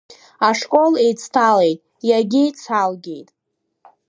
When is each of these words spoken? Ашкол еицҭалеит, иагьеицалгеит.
Ашкол 0.49 0.93
еицҭалеит, 1.05 1.79
иагьеицалгеит. 2.09 3.29